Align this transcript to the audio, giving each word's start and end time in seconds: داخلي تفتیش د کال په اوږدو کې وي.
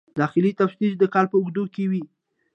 داخلي 0.19 0.51
تفتیش 0.61 0.91
د 0.97 1.03
کال 1.13 1.25
په 1.31 1.35
اوږدو 1.39 1.63
کې 1.73 1.83
وي. 1.91 2.03